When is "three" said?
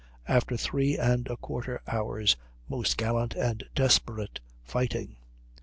0.57-0.97